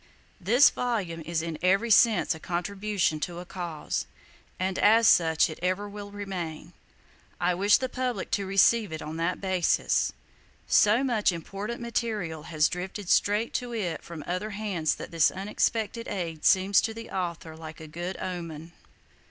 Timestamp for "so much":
10.65-11.31